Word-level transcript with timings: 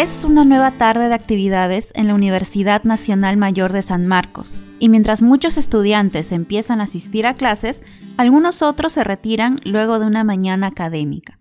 Es 0.00 0.24
una 0.24 0.46
nueva 0.46 0.70
tarde 0.70 1.08
de 1.08 1.14
actividades 1.14 1.92
en 1.94 2.06
la 2.08 2.14
Universidad 2.14 2.84
Nacional 2.84 3.36
Mayor 3.36 3.70
de 3.70 3.82
San 3.82 4.06
Marcos, 4.06 4.56
y 4.78 4.88
mientras 4.88 5.20
muchos 5.20 5.58
estudiantes 5.58 6.32
empiezan 6.32 6.80
a 6.80 6.84
asistir 6.84 7.26
a 7.26 7.34
clases, 7.34 7.82
algunos 8.16 8.62
otros 8.62 8.94
se 8.94 9.04
retiran 9.04 9.60
luego 9.62 9.98
de 9.98 10.06
una 10.06 10.24
mañana 10.24 10.68
académica. 10.68 11.38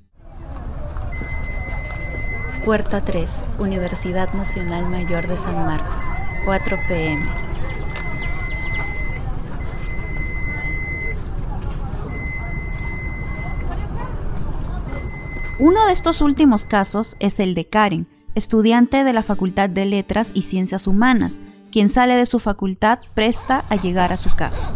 Puerta 2.65 2.99
3, 2.99 3.29
Universidad 3.59 4.33
Nacional 4.33 4.89
Mayor 4.89 5.25
de 5.25 5.37
San 5.37 5.55
Marcos, 5.65 6.03
4 6.43 6.77
pm. 6.89 7.23
Uno 15.59 15.85
de 15.85 15.93
estos 15.93 16.19
últimos 16.19 16.65
casos 16.65 17.15
es 17.21 17.39
el 17.39 17.55
de 17.55 17.65
Karen, 17.65 18.18
estudiante 18.39 19.03
de 19.03 19.13
la 19.13 19.21
Facultad 19.21 19.69
de 19.69 19.85
Letras 19.85 20.31
y 20.33 20.41
Ciencias 20.41 20.87
Humanas, 20.87 21.41
quien 21.71 21.89
sale 21.89 22.15
de 22.15 22.25
su 22.25 22.39
facultad 22.39 22.99
presta 23.13 23.63
a 23.69 23.75
llegar 23.75 24.11
a 24.11 24.17
su 24.17 24.35
casa. 24.35 24.73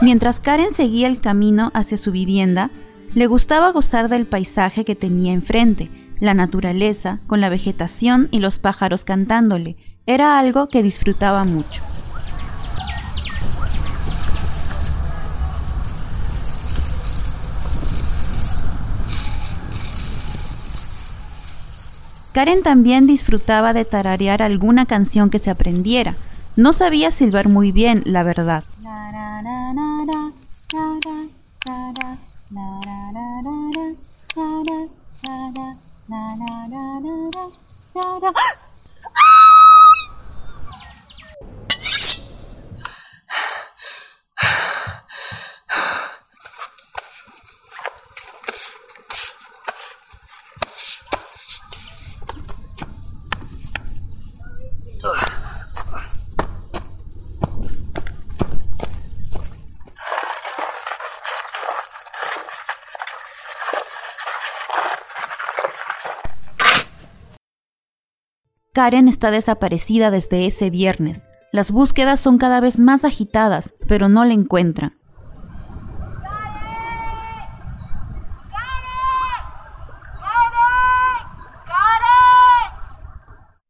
Mientras 0.00 0.38
Karen 0.38 0.70
seguía 0.70 1.08
el 1.08 1.20
camino 1.20 1.70
hacia 1.74 1.96
su 1.96 2.12
vivienda, 2.12 2.70
le 3.14 3.26
gustaba 3.26 3.72
gozar 3.72 4.08
del 4.08 4.26
paisaje 4.26 4.84
que 4.84 4.94
tenía 4.94 5.32
enfrente, 5.32 5.90
la 6.20 6.34
naturaleza, 6.34 7.20
con 7.26 7.40
la 7.40 7.48
vegetación 7.48 8.28
y 8.30 8.38
los 8.38 8.58
pájaros 8.58 9.04
cantándole. 9.04 9.76
Era 10.06 10.38
algo 10.38 10.68
que 10.68 10.82
disfrutaba 10.82 11.44
mucho. 11.44 11.82
Karen 22.32 22.62
también 22.62 23.06
disfrutaba 23.06 23.72
de 23.72 23.84
tararear 23.84 24.42
alguna 24.42 24.86
canción 24.86 25.30
que 25.30 25.38
se 25.38 25.50
aprendiera. 25.50 26.14
No 26.56 26.72
sabía 26.72 27.10
silbar 27.10 27.48
muy 27.48 27.72
bien, 27.72 28.02
la 28.04 28.22
verdad. 28.22 28.64
Karen 68.72 69.08
está 69.08 69.30
desaparecida 69.30 70.10
desde 70.10 70.46
ese 70.46 70.70
viernes. 70.70 71.24
Las 71.52 71.70
búsquedas 71.70 72.20
son 72.20 72.38
cada 72.38 72.60
vez 72.60 72.78
más 72.78 73.04
agitadas, 73.04 73.74
pero 73.88 74.08
no 74.08 74.24
la 74.24 74.34
encuentran. 74.34 74.98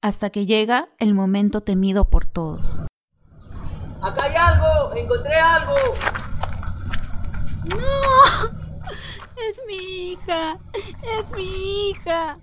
Hasta 0.01 0.31
que 0.31 0.47
llega 0.47 0.89
el 0.99 1.13
momento 1.13 1.63
temido 1.63 2.09
por 2.09 2.25
todos. 2.25 2.79
¡Acá 4.01 4.25
hay 4.25 4.37
algo! 4.37 4.95
¡Encontré 4.97 5.35
algo! 5.35 5.75
¡No! 7.65 8.59
Es 9.37 9.61
mi 9.67 10.13
hija. 10.13 10.57
Es 10.73 11.37
mi 11.37 11.91
hija. 11.91 12.37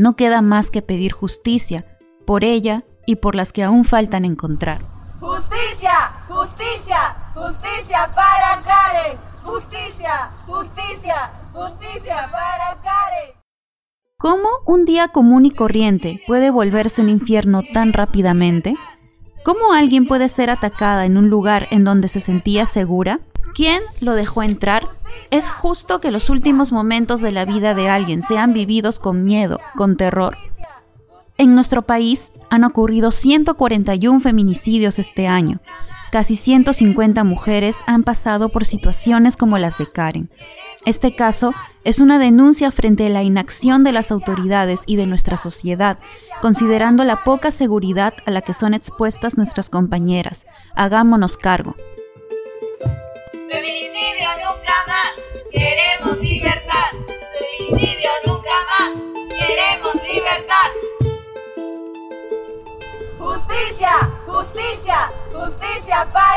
No 0.00 0.16
queda 0.16 0.40
más 0.40 0.70
que 0.70 0.80
pedir 0.80 1.12
justicia 1.12 1.84
por 2.24 2.42
ella 2.42 2.84
y 3.04 3.16
por 3.16 3.34
las 3.34 3.52
que 3.52 3.62
aún 3.62 3.84
faltan 3.84 4.24
encontrar. 4.24 4.80
¡Justicia! 5.20 5.92
¡Justicia! 6.26 7.16
¡Justicia 7.34 8.10
para 8.16 8.62
Karen! 8.62 9.18
¡Justicia! 9.42 10.30
¡Justicia! 10.46 11.30
¡Justicia 11.52 12.16
para 12.32 12.80
Karen! 12.82 13.34
¿Cómo 14.16 14.48
un 14.64 14.86
día 14.86 15.08
común 15.08 15.44
y 15.44 15.50
corriente 15.50 16.22
puede 16.26 16.48
volverse 16.48 17.02
un 17.02 17.10
infierno 17.10 17.60
tan 17.74 17.92
rápidamente? 17.92 18.76
¿Cómo 19.44 19.74
alguien 19.74 20.06
puede 20.06 20.30
ser 20.30 20.48
atacada 20.48 21.04
en 21.04 21.18
un 21.18 21.28
lugar 21.28 21.68
en 21.70 21.84
donde 21.84 22.08
se 22.08 22.20
sentía 22.20 22.64
segura? 22.64 23.20
¿Quién 23.54 23.82
lo 24.00 24.14
dejó 24.14 24.42
entrar? 24.42 24.88
Es 25.30 25.50
justo 25.50 26.00
que 26.00 26.10
los 26.10 26.30
últimos 26.30 26.72
momentos 26.72 27.20
de 27.20 27.32
la 27.32 27.44
vida 27.44 27.74
de 27.74 27.88
alguien 27.88 28.22
sean 28.26 28.52
vividos 28.52 28.98
con 28.98 29.24
miedo, 29.24 29.58
con 29.76 29.96
terror. 29.96 30.36
En 31.38 31.54
nuestro 31.54 31.82
país 31.82 32.32
han 32.50 32.64
ocurrido 32.64 33.10
141 33.10 34.20
feminicidios 34.20 34.98
este 34.98 35.26
año. 35.26 35.60
Casi 36.12 36.36
150 36.36 37.22
mujeres 37.24 37.76
han 37.86 38.02
pasado 38.02 38.48
por 38.48 38.66
situaciones 38.66 39.36
como 39.36 39.58
las 39.58 39.78
de 39.78 39.90
Karen. 39.90 40.28
Este 40.84 41.14
caso 41.14 41.54
es 41.84 42.00
una 42.00 42.18
denuncia 42.18 42.70
frente 42.70 43.06
a 43.06 43.10
la 43.10 43.22
inacción 43.22 43.84
de 43.84 43.92
las 43.92 44.10
autoridades 44.10 44.80
y 44.86 44.96
de 44.96 45.06
nuestra 45.06 45.36
sociedad, 45.36 45.98
considerando 46.42 47.04
la 47.04 47.16
poca 47.16 47.50
seguridad 47.50 48.12
a 48.26 48.30
la 48.30 48.42
que 48.42 48.54
son 48.54 48.74
expuestas 48.74 49.36
nuestras 49.36 49.70
compañeras. 49.70 50.46
Hagámonos 50.74 51.36
cargo. 51.36 51.76
Feminicidio 57.70 58.10
nunca 58.26 58.50
más, 58.68 58.92
queremos 59.28 59.94
libertad. 60.02 60.70
Justicia, 63.16 63.92
justicia, 64.26 65.12
justicia 65.32 66.08
para 66.12 66.29